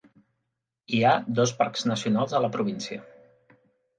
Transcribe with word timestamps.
Hi 0.93 1.01
ha 1.03 1.11
dos 1.41 1.51
parcs 1.59 1.85
nacionals 1.91 2.35
a 2.37 2.41
la 2.47 2.51
província. 2.57 2.99